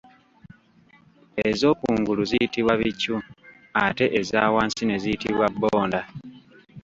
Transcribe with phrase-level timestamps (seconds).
[1.47, 3.15] Ez'okungulu ziyitibwa bicu
[3.83, 6.01] ate eza wansi ne ziyitibwa bbonda.